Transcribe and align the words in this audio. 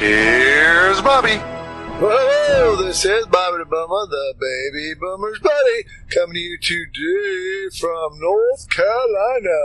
Here's 0.00 1.02
Bobby. 1.02 1.36
Hello, 2.00 2.74
this 2.74 3.04
is 3.04 3.26
Bobby 3.26 3.58
the 3.58 3.66
Boomer, 3.66 4.06
the 4.06 4.34
baby 4.40 4.94
boomer's 4.98 5.38
buddy, 5.40 5.84
coming 6.08 6.32
to 6.32 6.40
you 6.40 6.58
today 6.58 7.76
from 7.78 8.18
North 8.18 8.66
Carolina 8.70 9.58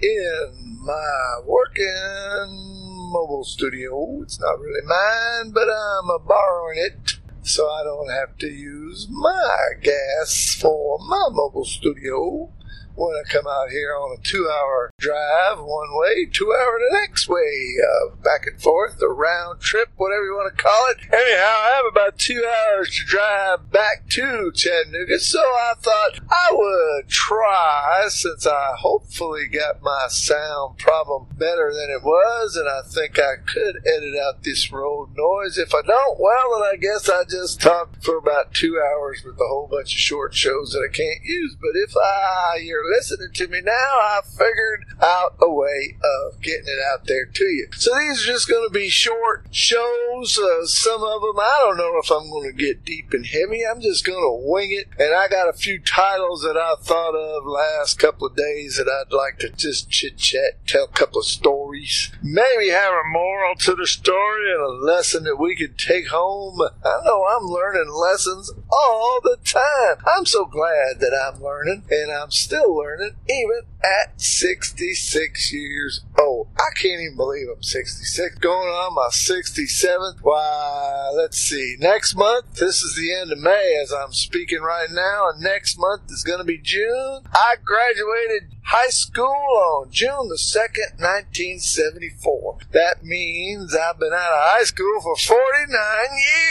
in 0.00 0.78
my 0.82 1.40
working 1.44 3.10
mobile 3.12 3.44
studio. 3.44 4.22
It's 4.22 4.40
not 4.40 4.58
really 4.58 4.80
mine, 4.86 5.52
but 5.52 5.68
I'm 5.68 6.08
uh, 6.08 6.18
borrowing 6.26 6.78
it 6.78 7.18
so 7.42 7.68
I 7.68 7.84
don't 7.84 8.08
have 8.08 8.38
to 8.38 8.48
use 8.48 9.08
my 9.10 9.72
gas 9.82 10.56
for 10.58 11.00
my 11.00 11.28
mobile 11.32 11.66
studio 11.66 12.50
when 12.94 13.14
I 13.14 13.22
come 13.30 13.46
out 13.46 13.70
here 13.70 13.94
on 13.94 14.16
a 14.18 14.22
two 14.22 14.48
hour 14.50 14.90
drive 14.98 15.58
one 15.58 15.90
way, 15.92 16.26
two 16.26 16.52
hour 16.52 16.78
the 16.78 16.98
next 17.00 17.28
way, 17.28 17.74
uh, 17.82 18.16
back 18.16 18.46
and 18.46 18.60
forth, 18.60 19.00
a 19.02 19.08
round 19.08 19.60
trip, 19.60 19.88
whatever 19.96 20.24
you 20.24 20.34
want 20.34 20.56
to 20.56 20.62
call 20.62 20.90
it. 20.90 20.98
Anyhow, 21.12 21.56
I 21.64 21.72
have 21.76 21.86
about 21.90 22.18
two 22.18 22.44
hours 22.44 22.90
to 22.90 23.04
drive 23.04 23.70
back 23.70 24.08
to 24.10 24.52
Chattanooga, 24.54 25.18
so 25.18 25.40
I 25.40 25.74
thought 25.78 26.20
I 26.30 26.50
would 26.52 27.08
try 27.08 28.06
since 28.08 28.46
I 28.46 28.74
hopefully 28.78 29.48
got 29.48 29.82
my 29.82 30.06
sound 30.08 30.78
problem 30.78 31.26
better 31.38 31.72
than 31.72 31.90
it 31.90 32.02
was, 32.04 32.56
and 32.56 32.68
I 32.68 32.82
think 32.86 33.18
I 33.18 33.36
could 33.46 33.76
edit 33.86 34.14
out 34.16 34.42
this 34.42 34.70
road 34.70 35.10
noise. 35.16 35.58
If 35.58 35.74
I 35.74 35.82
don't, 35.82 36.20
well, 36.20 36.60
then 36.60 36.70
I 36.72 36.76
guess 36.76 37.08
I 37.08 37.24
just 37.24 37.60
talk 37.60 38.02
for 38.02 38.16
about 38.16 38.54
two 38.54 38.80
hours 38.80 39.22
with 39.24 39.36
a 39.36 39.48
whole 39.48 39.68
bunch 39.68 39.94
of 39.94 39.98
short 39.98 40.34
shows 40.34 40.72
that 40.72 40.86
I 40.88 40.92
can't 40.92 41.24
use. 41.24 41.56
But 41.60 41.72
if 41.74 41.96
I, 41.96 42.58
you're 42.82 42.96
listening 42.96 43.32
to 43.32 43.48
me 43.48 43.60
now, 43.60 43.72
I 43.72 44.20
figured 44.24 44.86
out 45.00 45.36
a 45.40 45.50
way 45.50 45.96
of 46.02 46.40
getting 46.40 46.66
it 46.66 46.78
out 46.92 47.06
there 47.06 47.26
to 47.26 47.44
you. 47.44 47.68
So 47.76 47.96
these 47.98 48.22
are 48.22 48.32
just 48.32 48.48
going 48.48 48.68
to 48.68 48.72
be 48.72 48.88
short 48.88 49.46
shows. 49.50 50.38
Uh, 50.38 50.66
some 50.66 51.02
of 51.02 51.22
them, 51.22 51.38
I 51.38 51.58
don't 51.60 51.76
know 51.76 51.98
if 52.02 52.10
I'm 52.10 52.30
going 52.30 52.50
to 52.50 52.56
get 52.56 52.84
deep 52.84 53.12
and 53.12 53.26
heavy. 53.26 53.62
I'm 53.68 53.80
just 53.80 54.04
going 54.04 54.18
to 54.18 54.48
wing 54.48 54.70
it. 54.72 54.88
And 54.98 55.14
I 55.14 55.28
got 55.28 55.48
a 55.48 55.52
few 55.52 55.80
titles 55.80 56.42
that 56.42 56.56
I 56.56 56.74
thought 56.80 57.14
of 57.14 57.44
last 57.44 57.98
couple 57.98 58.26
of 58.26 58.36
days 58.36 58.76
that 58.76 58.88
I'd 58.88 59.14
like 59.14 59.38
to 59.40 59.50
just 59.50 59.90
chit 59.90 60.18
chat, 60.18 60.66
tell 60.66 60.84
a 60.84 60.88
couple 60.88 61.20
of 61.20 61.26
stories. 61.26 62.10
Maybe 62.22 62.70
have 62.70 62.92
a 62.92 63.08
moral 63.12 63.56
to 63.56 63.74
the 63.74 63.86
story 63.86 64.52
and 64.52 64.62
a 64.62 64.84
lesson 64.84 65.24
that 65.24 65.36
we 65.36 65.56
could 65.56 65.78
take 65.78 66.08
home. 66.08 66.60
I 66.84 67.00
know 67.04 67.26
I'm 67.26 67.46
learning 67.46 67.92
lessons 67.92 68.52
all 68.70 69.20
the 69.22 69.38
time. 69.44 70.04
I'm 70.06 70.26
so 70.26 70.46
glad 70.46 71.00
that 71.00 71.12
I'm 71.12 71.42
learning 71.42 71.84
and 71.90 72.12
I'm 72.12 72.30
still 72.30 72.71
learning 72.76 73.16
even 73.28 73.62
at 73.82 74.20
66 74.20 75.52
years 75.52 76.04
old. 76.18 76.48
I 76.56 76.70
can't 76.80 77.00
even 77.00 77.16
believe 77.16 77.48
I'm 77.48 77.62
66. 77.62 78.38
Going 78.38 78.68
on 78.68 78.94
my 78.94 79.08
67th. 79.10 80.18
Why, 80.22 81.12
let's 81.14 81.38
see. 81.38 81.76
Next 81.78 82.14
month, 82.14 82.54
this 82.54 82.82
is 82.82 82.96
the 82.96 83.14
end 83.14 83.32
of 83.32 83.38
May 83.38 83.78
as 83.82 83.92
I'm 83.92 84.12
speaking 84.12 84.60
right 84.60 84.88
now, 84.90 85.30
and 85.30 85.42
next 85.42 85.78
month 85.78 86.10
is 86.10 86.24
going 86.24 86.38
to 86.38 86.44
be 86.44 86.58
June. 86.58 87.22
I 87.32 87.56
graduated 87.62 88.54
high 88.64 88.88
school 88.88 89.26
on 89.26 89.90
June 89.90 90.28
the 90.28 90.36
2nd, 90.36 91.00
1974. 91.00 92.58
That 92.72 93.04
means 93.04 93.74
I've 93.74 93.98
been 93.98 94.12
out 94.12 94.32
of 94.32 94.50
high 94.50 94.64
school 94.64 95.00
for 95.02 95.16
49 95.16 95.38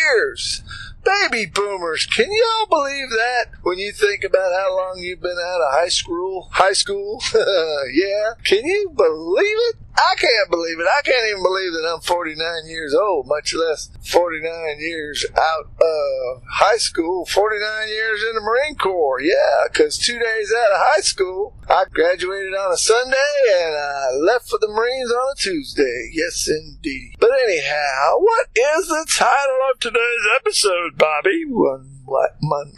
years. 0.05 0.63
Baby 1.03 1.47
boomers, 1.47 2.05
can 2.05 2.27
y'all 2.29 2.67
believe 2.67 3.09
that? 3.09 3.45
When 3.63 3.79
you 3.79 3.91
think 3.91 4.23
about 4.23 4.51
how 4.53 4.75
long 4.77 4.99
you've 4.99 5.21
been 5.21 5.31
out 5.31 5.61
of 5.61 5.73
high 5.73 5.87
school, 5.87 6.49
high 6.51 6.73
school, 6.73 7.21
yeah, 7.33 8.33
can 8.43 8.63
you 8.63 8.91
believe 8.95 9.57
it? 9.69 9.75
I 10.01 10.15
can't 10.15 10.49
believe 10.49 10.79
it. 10.79 10.87
I 10.87 11.01
can't 11.03 11.27
even 11.29 11.43
believe 11.43 11.73
that 11.73 11.89
I'm 11.93 12.01
49 12.01 12.37
years 12.65 12.93
old, 12.93 13.27
much 13.27 13.53
less 13.53 13.89
49 14.09 14.79
years 14.79 15.25
out 15.37 15.69
of 15.79 16.41
high 16.49 16.77
school, 16.77 17.25
49 17.25 17.87
years 17.87 18.23
in 18.27 18.35
the 18.35 18.41
Marine 18.41 18.75
Corps. 18.75 19.21
Yeah, 19.21 19.67
because 19.71 19.97
two 19.97 20.17
days 20.17 20.51
out 20.51 20.73
of 20.73 20.81
high 20.81 21.01
school, 21.01 21.53
I 21.69 21.85
graduated 21.91 22.53
on 22.53 22.73
a 22.73 22.77
Sunday 22.77 23.17
and 23.53 23.75
I 23.75 24.11
left 24.15 24.49
for 24.49 24.57
the 24.59 24.67
Marines 24.67 25.11
on 25.11 25.33
a 25.33 25.35
Tuesday. 25.35 26.09
Yes, 26.13 26.49
indeed. 26.49 27.15
But 27.19 27.31
anyhow, 27.45 28.17
what 28.17 28.47
is 28.55 28.87
the 28.87 29.05
title 29.07 29.59
of 29.71 29.79
today's 29.79 30.25
episode, 30.35 30.97
Bobby? 30.97 31.45
One 31.47 32.00
what 32.05 32.35
one, 32.39 32.73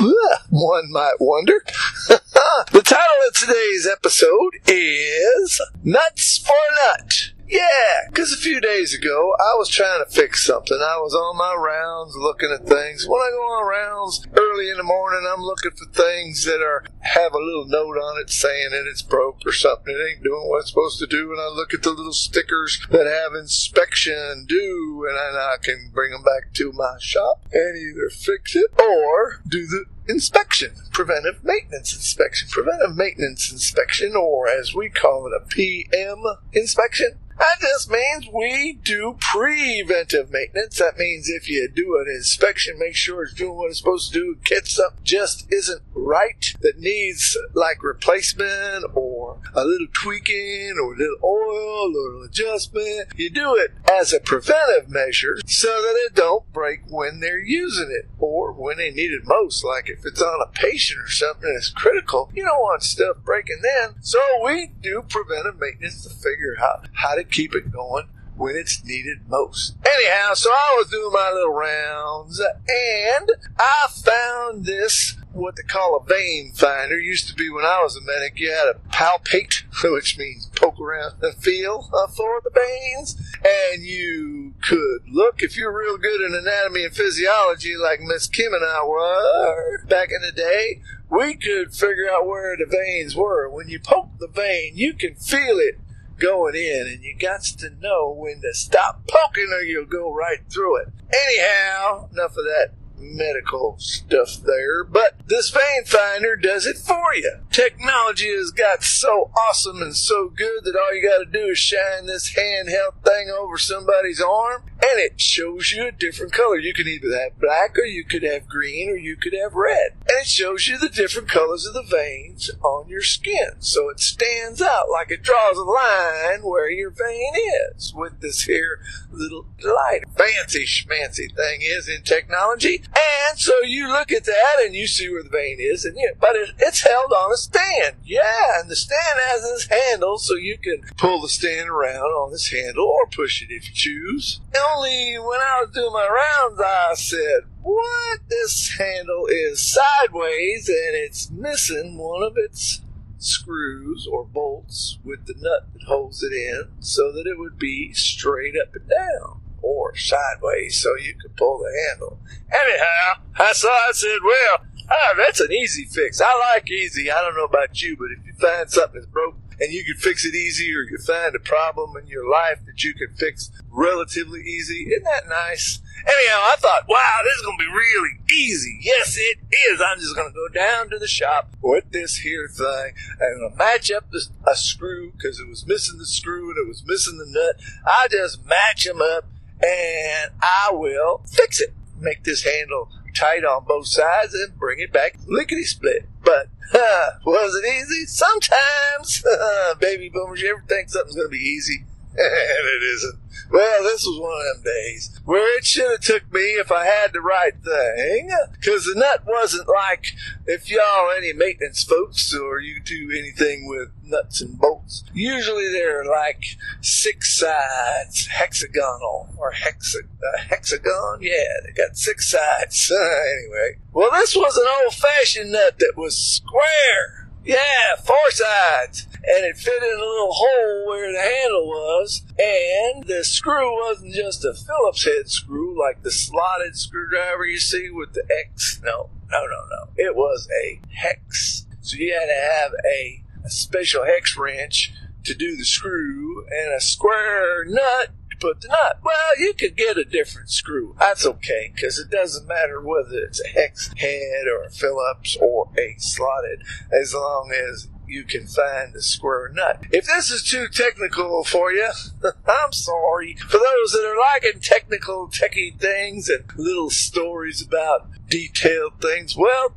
one 0.50 0.92
might 0.92 1.14
wonder. 1.20 1.62
the 2.08 2.82
title 2.84 3.28
of 3.28 3.34
today's 3.34 3.88
episode 3.90 4.52
is 4.66 5.60
Nuts 5.84 6.38
for 6.38 6.52
a 6.52 6.98
Nut. 6.98 7.32
Yeah, 7.48 8.08
because 8.08 8.30
a 8.32 8.36
few 8.36 8.60
days 8.60 8.92
ago 8.92 9.34
I 9.40 9.56
was 9.56 9.70
trying 9.70 10.04
to 10.04 10.10
fix 10.10 10.44
something. 10.44 10.76
I 10.76 10.98
was 10.98 11.14
on 11.14 11.36
my 11.38 11.54
rounds 11.54 12.14
looking 12.14 12.52
at 12.52 12.66
things. 12.66 13.06
When 13.08 13.20
I 13.20 13.30
go 13.30 13.40
on 13.40 13.66
rounds 13.66 14.26
early 14.36 14.68
in 14.68 14.76
the 14.76 14.82
morning, 14.82 15.26
I'm 15.26 15.42
looking 15.42 15.70
for 15.70 15.86
things 15.86 16.44
that 16.44 16.60
are 16.60 16.84
have 17.00 17.32
a 17.32 17.38
little 17.38 17.64
note 17.66 17.96
on 17.96 18.20
it 18.20 18.28
saying 18.28 18.70
that 18.72 18.86
it's 18.86 19.00
broke 19.00 19.40
or 19.46 19.52
something. 19.52 19.94
It 19.94 20.10
ain't 20.10 20.22
doing 20.22 20.46
what 20.46 20.60
it's 20.60 20.68
supposed 20.68 20.98
to 20.98 21.06
do. 21.06 21.32
And 21.32 21.40
I 21.40 21.48
look 21.48 21.72
at 21.72 21.82
the 21.82 21.90
little 21.90 22.12
stickers 22.12 22.86
that 22.90 23.06
have 23.06 23.32
inspection 23.34 24.44
due, 24.46 25.06
and 25.08 25.16
then 25.16 25.40
I 25.40 25.56
can 25.62 25.90
bring 25.94 26.12
them 26.12 26.22
back 26.22 26.52
to 26.54 26.72
my 26.72 26.96
shop 27.00 27.46
and 27.52 27.78
either 27.78 28.10
fix 28.10 28.56
it 28.56 28.70
or 28.78 29.40
do 29.48 29.66
the 29.66 29.86
inspection, 30.08 30.74
preventive 30.92 31.44
maintenance 31.44 31.94
inspection, 31.94 32.48
preventive 32.50 32.96
maintenance 32.96 33.52
inspection, 33.52 34.16
or 34.16 34.48
as 34.48 34.74
we 34.74 34.88
call 34.88 35.26
it, 35.26 35.32
a 35.34 35.46
PM 35.46 36.24
inspection. 36.52 37.18
That 37.38 37.60
just 37.60 37.88
means 37.88 38.26
we 38.32 38.80
do 38.82 39.16
preventive 39.20 40.32
maintenance. 40.32 40.78
That 40.78 40.98
means 40.98 41.28
if 41.28 41.48
you 41.48 41.68
do 41.68 41.96
an 41.96 42.12
inspection, 42.12 42.78
make 42.78 42.96
sure 42.96 43.22
it's 43.22 43.32
doing 43.34 43.56
what 43.56 43.70
it's 43.70 43.78
supposed 43.78 44.12
to 44.12 44.18
do. 44.18 44.36
Get 44.44 44.66
something 44.66 44.98
just 45.04 45.46
isn't 45.52 45.82
right 45.94 46.52
that 46.62 46.80
needs 46.80 47.38
like 47.54 47.82
replacement 47.82 48.84
or 48.92 49.38
a 49.54 49.64
little 49.64 49.86
tweaking 49.92 50.74
or 50.82 50.94
a 50.94 50.98
little 50.98 51.16
oil 51.22 51.92
or 51.96 52.24
adjustment. 52.24 53.12
You 53.14 53.30
do 53.30 53.54
it 53.54 53.72
as 53.88 54.12
a 54.12 54.18
preventive 54.18 54.88
measure 54.88 55.38
so 55.46 55.68
that 55.68 55.96
it 56.06 56.14
don't 56.16 56.52
break 56.52 56.80
when 56.88 57.20
they're 57.20 57.38
using 57.38 57.90
it 57.90 58.10
or 58.18 58.52
when 58.52 58.78
they 58.78 58.90
need 58.90 59.12
it 59.12 59.22
most. 59.24 59.64
Like 59.64 59.88
if 59.88 59.97
it's 60.04 60.22
on 60.22 60.40
a 60.42 60.50
patient 60.52 61.00
or 61.00 61.10
something 61.10 61.52
that's 61.52 61.70
critical, 61.70 62.30
you 62.34 62.44
don't 62.44 62.60
want 62.60 62.82
stuff 62.82 63.18
breaking 63.24 63.60
then. 63.62 63.96
So 64.00 64.20
we 64.44 64.72
do 64.82 65.02
preventive 65.08 65.58
maintenance 65.60 66.02
to 66.04 66.10
figure 66.10 66.56
out 66.60 66.88
how 66.92 67.14
to 67.14 67.24
keep 67.24 67.54
it 67.54 67.72
going 67.72 68.08
when 68.36 68.56
it's 68.56 68.84
needed 68.84 69.18
most. 69.28 69.74
Anyhow, 69.84 70.34
so 70.34 70.50
I 70.50 70.76
was 70.78 70.88
doing 70.88 71.12
my 71.12 71.30
little 71.32 71.52
rounds 71.52 72.40
and 72.40 73.32
I 73.58 73.88
found 73.90 74.64
this 74.64 75.16
what 75.32 75.56
they 75.56 75.62
call 75.62 75.96
a 75.96 76.04
vein 76.04 76.52
finder. 76.54 76.98
Used 76.98 77.28
to 77.28 77.34
be 77.34 77.50
when 77.50 77.64
I 77.64 77.80
was 77.82 77.96
a 77.96 78.00
medic, 78.00 78.38
you 78.38 78.50
had 78.50 78.72
to 78.72 78.78
palpate, 78.90 79.62
which 79.92 80.18
means 80.18 80.50
poke 80.54 80.80
around 80.80 81.14
and 81.22 81.34
feel 81.34 81.88
uh, 81.92 82.06
for 82.08 82.40
the 82.42 82.50
veins, 82.50 83.16
and 83.44 83.82
you 83.82 84.47
could 84.62 85.00
look 85.08 85.42
if 85.42 85.56
you're 85.56 85.76
real 85.76 85.98
good 85.98 86.20
in 86.20 86.34
anatomy 86.34 86.84
and 86.84 86.94
physiology 86.94 87.76
like 87.76 88.00
Miss 88.00 88.26
Kim 88.26 88.52
and 88.52 88.64
I 88.64 88.84
were 88.84 89.84
back 89.86 90.10
in 90.10 90.22
the 90.22 90.32
day. 90.32 90.82
We 91.10 91.34
could 91.36 91.74
figure 91.74 92.10
out 92.10 92.26
where 92.26 92.56
the 92.56 92.66
veins 92.66 93.16
were. 93.16 93.48
When 93.48 93.68
you 93.68 93.80
poke 93.80 94.10
the 94.18 94.28
vein, 94.28 94.72
you 94.74 94.94
can 94.94 95.14
feel 95.14 95.58
it 95.58 95.78
going 96.18 96.56
in, 96.56 96.88
and 96.88 97.02
you 97.02 97.16
got 97.16 97.42
to 97.42 97.70
know 97.70 98.10
when 98.10 98.40
to 98.42 98.52
stop 98.52 99.06
poking 99.06 99.50
or 99.52 99.62
you'll 99.62 99.86
go 99.86 100.12
right 100.12 100.40
through 100.52 100.82
it. 100.82 100.88
Anyhow, 101.12 102.08
enough 102.12 102.36
of 102.36 102.44
that 102.44 102.72
medical 103.00 103.76
stuff 103.78 104.36
there, 104.44 104.84
but 104.84 105.14
this 105.26 105.50
vein 105.50 105.84
finder 105.84 106.36
does 106.36 106.66
it 106.66 106.76
for 106.76 107.14
you. 107.14 107.38
Technology 107.50 108.34
has 108.34 108.50
got 108.50 108.82
so 108.82 109.30
awesome 109.36 109.82
and 109.82 109.96
so 109.96 110.28
good 110.28 110.64
that 110.64 110.76
all 110.76 110.94
you 110.94 111.08
got 111.08 111.18
to 111.18 111.30
do 111.30 111.50
is 111.50 111.58
shine 111.58 112.06
this 112.06 112.34
handheld 112.34 113.02
thing 113.04 113.30
over 113.30 113.58
somebody's 113.58 114.20
arm 114.20 114.64
and 114.80 115.00
it 115.00 115.20
shows 115.20 115.72
you 115.72 115.86
a 115.86 115.92
different 115.92 116.32
color. 116.32 116.56
You 116.56 116.72
can 116.72 116.86
either 116.86 117.08
have 117.18 117.38
black 117.40 117.76
or 117.78 117.84
you 117.84 118.04
could 118.04 118.22
have 118.22 118.48
green 118.48 118.90
or 118.90 118.96
you 118.96 119.16
could 119.16 119.34
have 119.34 119.54
red. 119.54 119.92
And 120.08 120.20
it 120.20 120.26
shows 120.26 120.68
you 120.68 120.78
the 120.78 120.88
different 120.88 121.28
colors 121.28 121.66
of 121.66 121.74
the 121.74 121.82
veins 121.82 122.50
on 122.62 122.88
your 122.88 123.02
skin. 123.02 123.56
So 123.58 123.88
it 123.90 124.00
stands 124.00 124.62
out 124.62 124.90
like 124.90 125.10
it 125.10 125.22
draws 125.22 125.56
a 125.56 125.62
line 125.62 126.42
where 126.42 126.70
your 126.70 126.90
vein 126.90 127.32
is 127.74 127.92
with 127.94 128.20
this 128.20 128.42
here 128.42 128.80
little 129.10 129.46
light. 129.64 130.04
Fancy 130.16 130.64
schmancy 130.64 131.34
thing 131.34 131.60
is 131.62 131.88
in 131.88 132.02
technology. 132.02 132.82
And 132.86 133.38
so 133.38 133.52
you 133.62 133.88
look 133.88 134.12
at 134.12 134.24
that 134.24 134.56
and 134.64 134.74
you 134.74 134.86
see 134.86 135.08
where 135.10 135.22
the 135.22 135.28
vein 135.28 135.58
is, 135.60 135.84
and 135.84 135.96
yeah, 135.96 136.10
but 136.20 136.36
it, 136.36 136.50
it's 136.58 136.82
held 136.82 137.12
on 137.12 137.32
a 137.32 137.36
stand. 137.36 137.96
Yeah, 138.04 138.60
and 138.60 138.70
the 138.70 138.76
stand 138.76 139.18
has 139.26 139.42
this 139.42 139.66
handle 139.66 140.18
so 140.18 140.34
you 140.34 140.58
can 140.58 140.82
pull 140.96 141.20
the 141.20 141.28
stand 141.28 141.68
around 141.68 142.10
on 142.12 142.30
this 142.30 142.50
handle 142.50 142.86
or 142.86 143.06
push 143.06 143.42
it 143.42 143.50
if 143.50 143.68
you 143.68 143.74
choose. 143.74 144.40
Only 144.74 145.18
when 145.18 145.40
I 145.40 145.62
was 145.62 145.70
doing 145.74 145.92
my 145.92 146.06
rounds, 146.08 146.60
I 146.60 146.94
said, 146.94 147.40
what? 147.62 148.20
This 148.28 148.76
handle 148.78 149.26
is 149.26 149.62
sideways 149.62 150.68
and 150.68 150.94
it's 150.94 151.30
missing 151.30 151.96
one 151.98 152.22
of 152.22 152.34
its 152.36 152.80
screws 153.18 154.08
or 154.10 154.24
bolts 154.24 154.98
with 155.04 155.26
the 155.26 155.34
nut 155.36 155.68
that 155.72 155.82
holds 155.86 156.22
it 156.22 156.32
in 156.32 156.68
so 156.80 157.12
that 157.12 157.26
it 157.26 157.38
would 157.38 157.58
be 157.58 157.92
straight 157.92 158.54
up 158.60 158.74
and 158.74 158.88
down 158.88 159.40
or 159.62 159.96
sideways 159.96 160.80
so 160.80 160.96
you 160.96 161.14
could 161.20 161.36
pull 161.36 161.58
the 161.58 161.88
handle. 161.88 162.18
Anyhow, 162.50 163.22
I 163.38 163.52
saw, 163.52 163.68
I 163.68 163.90
said, 163.92 164.18
well, 164.24 164.58
ah, 164.90 165.14
that's 165.16 165.40
an 165.40 165.52
easy 165.52 165.84
fix. 165.84 166.20
I 166.20 166.52
like 166.54 166.70
easy. 166.70 167.10
I 167.10 167.20
don't 167.22 167.36
know 167.36 167.44
about 167.44 167.82
you, 167.82 167.96
but 167.96 168.08
if 168.16 168.24
you 168.26 168.32
find 168.34 168.70
something 168.70 169.00
that's 169.00 169.06
broke 169.06 169.36
and 169.60 169.72
you 169.72 169.84
can 169.84 169.96
fix 169.96 170.24
it 170.24 170.34
easy 170.34 170.72
or 170.74 170.82
you 170.82 170.98
find 170.98 171.34
a 171.34 171.40
problem 171.40 171.96
in 171.96 172.06
your 172.06 172.28
life 172.28 172.60
that 172.66 172.84
you 172.84 172.94
can 172.94 173.14
fix 173.16 173.50
relatively 173.70 174.40
easy, 174.40 174.88
isn't 174.90 175.04
that 175.04 175.28
nice? 175.28 175.80
Anyhow, 176.06 176.40
I 176.42 176.56
thought, 176.58 176.88
wow, 176.88 177.18
this 177.24 177.34
is 177.34 177.42
going 177.42 177.58
to 177.58 177.64
be 177.64 177.70
really 177.70 178.20
easy. 178.32 178.78
Yes, 178.82 179.16
it 179.18 179.38
is. 179.52 179.80
I'm 179.84 179.98
just 179.98 180.14
going 180.14 180.30
to 180.30 180.34
go 180.34 180.48
down 180.48 180.88
to 180.90 180.98
the 180.98 181.08
shop 181.08 181.56
with 181.60 181.90
this 181.90 182.18
here 182.18 182.48
thing. 182.48 182.94
To 183.18 183.50
match 183.56 183.90
up 183.90 184.10
the, 184.10 184.24
a 184.46 184.54
screw 184.54 185.12
because 185.12 185.40
it 185.40 185.48
was 185.48 185.66
missing 185.66 185.98
the 185.98 186.06
screw 186.06 186.50
and 186.50 186.58
it 186.58 186.68
was 186.68 186.84
missing 186.86 187.18
the 187.18 187.26
nut. 187.26 187.60
I 187.84 188.06
just 188.10 188.46
match 188.46 188.84
them 188.84 189.02
up 189.02 189.24
and 189.60 190.32
I 190.40 190.70
will 190.72 191.22
fix 191.26 191.60
it. 191.60 191.74
Make 192.00 192.22
this 192.22 192.44
handle 192.44 192.88
tight 193.14 193.44
on 193.44 193.64
both 193.64 193.86
sides 193.86 194.34
and 194.34 194.58
bring 194.58 194.78
it 194.80 194.92
back 194.92 195.16
lickety 195.26 195.64
split. 195.64 196.08
But 196.24 196.48
uh, 196.74 197.10
was 197.24 197.54
it 197.62 197.66
easy? 197.66 198.06
Sometimes, 198.06 199.24
baby 199.80 200.08
boomers, 200.08 200.40
you 200.42 200.50
ever 200.50 200.64
think 200.68 200.90
something's 200.90 201.16
going 201.16 201.28
to 201.28 201.32
be 201.32 201.38
easy? 201.38 201.84
and 202.20 202.68
it 202.68 202.82
isn't. 202.94 203.18
Well, 203.50 203.82
this 203.84 204.04
was 204.04 204.20
one 204.20 204.32
of 204.40 204.64
them 204.64 204.72
days 204.74 205.20
where 205.24 205.56
it 205.56 205.64
should 205.64 205.90
have 205.90 206.00
took 206.00 206.32
me 206.32 206.40
if 206.40 206.70
I 206.72 206.84
had 206.84 207.12
the 207.12 207.20
right 207.20 207.54
thing, 207.54 208.30
because 208.52 208.84
the 208.84 208.94
nut 208.98 209.22
wasn't 209.26 209.68
like 209.68 210.12
if 210.46 210.70
y'all 210.70 211.10
any 211.16 211.32
maintenance 211.32 211.84
folks 211.84 212.34
or 212.34 212.60
you 212.60 212.80
do 212.82 213.10
anything 213.16 213.68
with 213.68 213.88
nuts 214.04 214.40
and 214.40 214.58
bolts. 214.58 215.04
Usually 215.14 215.68
they're 215.68 216.04
like 216.04 216.44
six 216.80 217.38
sides, 217.38 218.26
hexagonal 218.26 219.28
or 219.38 219.52
hexa, 219.52 220.02
uh, 220.02 220.38
hexagon. 220.48 221.20
Yeah, 221.22 221.60
they 221.64 221.72
got 221.72 221.96
six 221.96 222.28
sides. 222.28 222.90
anyway, 222.92 223.78
well, 223.92 224.10
this 224.12 224.34
was 224.34 224.56
an 224.56 224.66
old-fashioned 224.84 225.52
nut 225.52 225.78
that 225.78 225.94
was 225.96 226.18
square. 226.18 227.27
Yeah, 227.44 227.96
four 228.04 228.30
sides 228.30 229.08
and 229.28 229.44
it 229.44 229.56
fit 229.58 229.82
in 229.82 229.88
a 229.88 230.00
little 230.00 230.32
hole 230.32 230.86
where 230.86 231.12
the 231.12 231.20
handle 231.20 231.66
was, 231.66 232.22
and 232.38 233.04
the 233.04 233.22
screw 233.22 233.76
wasn't 233.82 234.14
just 234.14 234.44
a 234.44 234.54
Phillips 234.54 235.04
head 235.04 235.28
screw 235.28 235.78
like 235.78 236.02
the 236.02 236.10
slotted 236.10 236.76
screwdriver 236.76 237.44
you 237.44 237.58
see 237.58 237.90
with 237.90 238.14
the 238.14 238.24
X. 238.46 238.80
No, 238.82 239.10
no, 239.30 239.44
no, 239.44 239.64
no. 239.70 239.90
It 239.96 240.16
was 240.16 240.48
a 240.64 240.80
hex. 240.94 241.66
So 241.82 241.96
you 241.96 242.14
had 242.14 242.26
to 242.26 242.50
have 242.52 242.72
a, 242.90 243.22
a 243.44 243.50
special 243.50 244.04
hex 244.04 244.36
wrench 244.36 244.92
to 245.24 245.34
do 245.34 245.56
the 245.56 245.64
screw 245.64 246.46
and 246.50 246.72
a 246.72 246.80
square 246.80 247.64
nut 247.66 248.10
the 248.40 248.68
nut. 248.68 248.98
Well, 249.02 249.38
you 249.38 249.54
could 249.54 249.76
get 249.76 249.98
a 249.98 250.04
different 250.04 250.50
screw. 250.50 250.94
That's 250.98 251.26
okay, 251.26 251.72
because 251.74 251.98
it 251.98 252.10
doesn't 252.10 252.46
matter 252.46 252.80
whether 252.80 253.18
it's 253.18 253.40
a 253.44 253.48
hex 253.48 253.90
head 253.96 254.46
or 254.46 254.64
a 254.64 254.70
Phillips 254.70 255.36
or 255.40 255.70
a 255.76 255.94
slotted, 255.98 256.62
as 256.92 257.14
long 257.14 257.52
as 257.52 257.88
you 258.06 258.24
can 258.24 258.46
find 258.46 258.94
the 258.94 259.02
square 259.02 259.50
nut. 259.52 259.84
If 259.92 260.06
this 260.06 260.30
is 260.30 260.42
too 260.42 260.68
technical 260.68 261.44
for 261.44 261.72
you, 261.72 261.90
I'm 262.46 262.72
sorry. 262.72 263.36
For 263.48 263.58
those 263.58 263.92
that 263.92 264.04
are 264.04 264.18
liking 264.18 264.60
technical, 264.60 265.28
techie 265.28 265.78
things 265.78 266.28
and 266.28 266.44
little 266.56 266.90
stories 266.90 267.62
about 267.62 268.08
detailed 268.28 269.00
things, 269.00 269.36
well, 269.36 269.74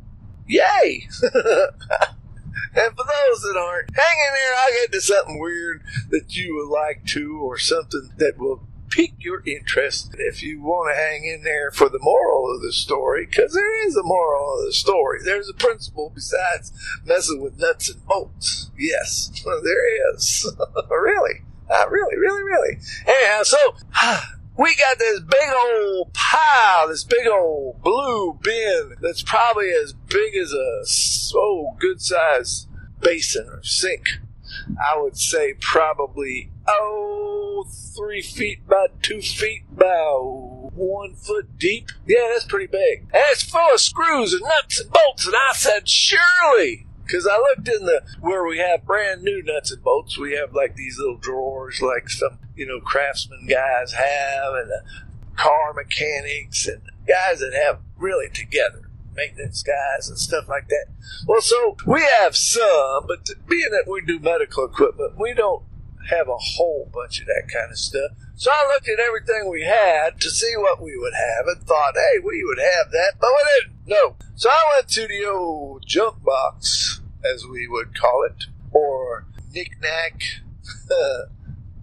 yay! 0.47 1.07
And 2.75 2.95
for 2.95 3.05
those 3.05 3.41
that 3.41 3.57
aren't, 3.57 3.95
hang 3.95 4.17
in 4.27 4.33
there. 4.33 4.53
I'll 4.57 4.73
get 4.73 4.91
to 4.91 5.01
something 5.01 5.39
weird 5.39 5.83
that 6.09 6.35
you 6.35 6.55
would 6.55 6.69
like 6.69 7.05
to, 7.07 7.39
or 7.41 7.57
something 7.57 8.11
that 8.17 8.37
will 8.37 8.67
pique 8.89 9.15
your 9.19 9.41
interest 9.47 10.13
if 10.17 10.43
you 10.43 10.61
want 10.61 10.91
to 10.91 11.01
hang 11.01 11.23
in 11.23 11.43
there 11.43 11.71
for 11.71 11.89
the 11.89 11.99
moral 12.01 12.53
of 12.53 12.61
the 12.61 12.73
story, 12.73 13.25
because 13.25 13.53
there 13.53 13.87
is 13.87 13.95
a 13.95 14.03
moral 14.03 14.59
of 14.59 14.65
the 14.65 14.73
story. 14.73 15.19
There's 15.23 15.49
a 15.49 15.53
principle 15.53 16.11
besides 16.13 16.71
messing 17.05 17.41
with 17.41 17.57
nuts 17.57 17.89
and 17.89 18.05
bolts. 18.05 18.69
Yes, 18.77 19.31
there 19.63 20.13
is. 20.13 20.51
really. 20.89 21.41
Uh, 21.69 21.87
really, 21.89 22.17
really, 22.17 22.43
really. 22.43 22.77
Anyhow, 23.07 23.43
so 23.43 23.57
we 24.61 24.75
got 24.75 24.99
this 24.99 25.19
big 25.21 25.49
old 25.73 26.13
pile, 26.13 26.87
this 26.87 27.03
big 27.03 27.27
old 27.27 27.81
blue 27.81 28.37
bin 28.43 28.95
that's 29.01 29.23
probably 29.23 29.71
as 29.71 29.93
big 29.93 30.35
as 30.35 30.51
a 30.51 30.85
so 30.85 31.39
oh, 31.39 31.77
good 31.79 31.99
sized 31.99 32.67
basin 32.99 33.47
or 33.49 33.63
sink. 33.63 34.05
I 34.79 34.99
would 34.99 35.17
say 35.17 35.55
probably 35.59 36.51
oh 36.67 37.65
three 37.95 38.21
feet 38.21 38.67
by 38.67 38.87
two 39.01 39.21
feet 39.21 39.63
by 39.75 40.13
one 40.73 41.15
foot 41.15 41.57
deep. 41.57 41.89
Yeah, 42.05 42.29
that's 42.31 42.45
pretty 42.45 42.67
big. 42.67 43.07
And 43.13 43.23
it's 43.31 43.43
full 43.43 43.73
of 43.73 43.79
screws 43.79 44.33
and 44.33 44.43
nuts 44.43 44.79
and 44.79 44.91
bolts. 44.91 45.25
And 45.25 45.35
I 45.35 45.53
said, 45.53 45.89
surely. 45.89 46.85
Because 47.03 47.27
I 47.27 47.37
looked 47.37 47.67
in 47.67 47.85
the 47.85 48.03
where 48.21 48.45
we 48.45 48.59
have 48.59 48.85
brand 48.85 49.23
new 49.23 49.43
nuts 49.43 49.71
and 49.71 49.83
bolts, 49.83 50.17
we 50.17 50.33
have 50.33 50.53
like 50.53 50.75
these 50.75 50.97
little 50.97 51.17
drawers, 51.17 51.81
like 51.81 52.09
some 52.09 52.39
you 52.61 52.67
know 52.67 52.79
craftsman 52.79 53.47
guys 53.47 53.93
have, 53.93 54.53
and 54.53 54.69
the 54.69 54.83
car 55.35 55.73
mechanics 55.73 56.67
and 56.67 56.79
guys 57.07 57.39
that 57.39 57.53
have 57.53 57.79
really 57.97 58.29
together 58.29 58.87
maintenance 59.15 59.63
guys 59.63 60.07
and 60.09 60.17
stuff 60.19 60.47
like 60.47 60.67
that. 60.67 60.85
Well, 61.25 61.41
so 61.41 61.75
we 61.87 62.07
have 62.19 62.35
some, 62.35 63.07
but 63.07 63.27
being 63.47 63.71
that 63.71 63.89
we 63.89 64.01
do 64.05 64.19
medical 64.19 64.65
equipment, 64.65 65.19
we 65.19 65.33
don't 65.33 65.63
have 66.11 66.27
a 66.27 66.37
whole 66.37 66.89
bunch 66.93 67.19
of 67.19 67.25
that 67.25 67.49
kind 67.51 67.71
of 67.71 67.77
stuff. 67.77 68.11
So 68.35 68.51
I 68.51 68.71
looked 68.71 68.87
at 68.87 68.99
everything 68.99 69.49
we 69.49 69.63
had 69.63 70.21
to 70.21 70.29
see 70.29 70.53
what 70.55 70.81
we 70.81 70.95
would 70.97 71.13
have 71.13 71.47
and 71.47 71.63
thought, 71.63 71.95
hey, 71.95 72.19
we 72.23 72.43
would 72.43 72.59
have 72.59 72.91
that, 72.91 73.13
but 73.19 73.29
we 73.29 73.49
didn't. 73.59 73.87
No. 73.87 74.15
So 74.35 74.49
I 74.49 74.75
went 74.75 74.89
to 74.89 75.07
the 75.07 75.25
old 75.25 75.83
junk 75.87 76.23
box, 76.23 77.01
as 77.23 77.45
we 77.45 77.67
would 77.67 77.99
call 77.99 78.23
it, 78.23 78.45
or 78.71 79.25
knick-knack, 79.51 80.21
uh, 80.91 81.25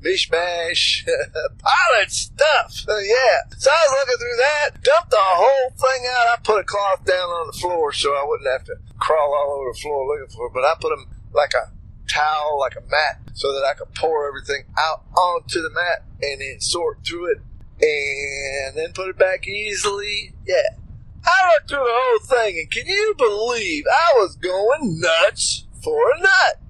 mishmash, 0.03 1.07
pilot 1.59 2.11
stuff. 2.11 2.85
yeah. 2.89 3.39
So 3.57 3.71
I 3.71 3.87
was 3.89 3.97
looking 4.01 4.19
through 4.19 4.37
that, 4.39 4.83
dumped 4.83 5.11
the 5.11 5.17
whole 5.21 5.71
thing 5.71 6.07
out. 6.11 6.27
I 6.29 6.37
put 6.43 6.61
a 6.61 6.65
cloth 6.65 7.05
down 7.05 7.29
on 7.29 7.47
the 7.49 7.59
floor 7.59 7.93
so 7.93 8.11
I 8.15 8.25
wouldn't 8.27 8.51
have 8.51 8.65
to 8.65 8.77
crawl 8.99 9.35
all 9.35 9.61
over 9.61 9.73
the 9.73 9.79
floor 9.81 10.07
looking 10.07 10.35
for 10.35 10.47
it, 10.47 10.53
but 10.55 10.65
I 10.65 10.75
put 10.81 10.91
them 10.91 11.07
like 11.33 11.53
a 11.55 11.71
towel, 12.09 12.59
like 12.59 12.77
a 12.77 12.83
mat, 12.91 13.21
so 13.35 13.53
that 13.53 13.65
I 13.65 13.75
could 13.75 13.95
pour 13.95 14.27
everything 14.27 14.65
out 14.79 15.05
onto 15.17 15.61
the 15.63 15.71
mat 15.71 16.05
and 16.23 16.41
then 16.41 16.61
sort 16.61 17.05
through 17.07 17.33
it 17.33 17.39
and 17.81 18.77
then 18.77 18.93
put 18.93 19.09
it 19.09 19.19
back 19.19 19.47
easily. 19.47 20.33
Yeah. 20.47 20.77
I 21.25 21.53
looked 21.55 21.69
through 21.69 21.79
the 21.79 21.85
whole 21.87 22.19
thing 22.21 22.59
and 22.59 22.71
can 22.71 22.87
you 22.87 23.15
believe 23.17 23.85
I 23.87 24.19
was 24.19 24.37
going 24.37 25.01
nuts 25.01 25.67
for 25.83 26.11
a 26.13 26.19
nut? 26.21 26.61